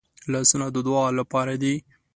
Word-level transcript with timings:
لاسونه 0.31 0.67
د 0.71 0.77
دعا 0.87 1.05
لپاره 1.19 1.53
دي 1.61 1.75